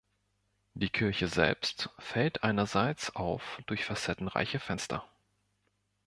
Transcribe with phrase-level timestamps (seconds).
[0.73, 5.07] Die Kirche selbst fällt einerseits auf durch facettenreiche Fenster.